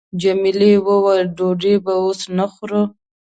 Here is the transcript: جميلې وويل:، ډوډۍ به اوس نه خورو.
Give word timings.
جميلې 0.21 0.73
وويل:، 0.87 1.23
ډوډۍ 1.37 1.75
به 1.85 1.93
اوس 2.03 2.19
نه 2.37 2.45
خورو. 2.53 2.81